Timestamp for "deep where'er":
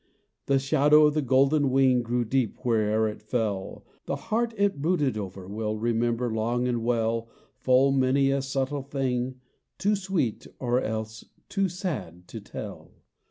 2.25-3.07